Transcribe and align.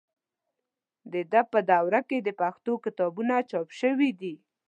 د 1.11 1.13
ده 1.31 1.41
په 1.51 1.59
دوره 1.71 1.99
کې 2.09 2.17
پښتو 2.41 2.71
کتابونه 2.85 3.35
چاپ 3.49 3.67
شوي 3.79 4.11
دي. 4.21 4.33